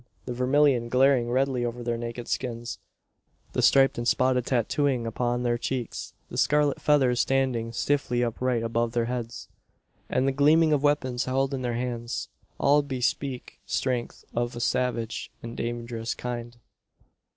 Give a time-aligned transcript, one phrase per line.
[0.25, 2.79] The vermilion glaring redly over their naked skins,
[3.53, 8.93] the striped and spotted tatooing upon their cheeks, the scarlet feathers standing stiffly upright above
[8.93, 9.47] their heads,
[10.09, 12.29] and the gleaming of weapons held in their hands,
[12.59, 16.57] all bespeak strength of a savage and dangerous kind.